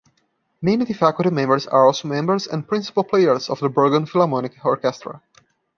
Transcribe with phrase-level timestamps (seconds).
[0.63, 5.21] Many faculty members are also members and principal players of the Bergen Philharmonic Orchestra.